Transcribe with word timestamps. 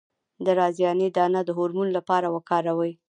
د 0.45 0.47
رازیانې 0.59 1.07
دانه 1.17 1.41
د 1.45 1.49
هورمون 1.57 1.87
لپاره 1.97 2.27
وکاروئ 2.35 2.91